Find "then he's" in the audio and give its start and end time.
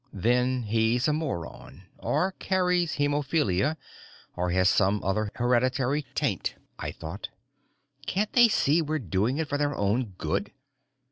0.17-1.07